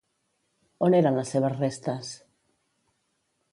On 0.87 0.95
eren 0.99 1.19
les 1.19 1.35
seves 1.35 1.53
restes? 1.59 2.11